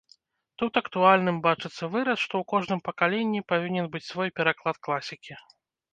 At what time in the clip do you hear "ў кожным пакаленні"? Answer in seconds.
2.41-3.45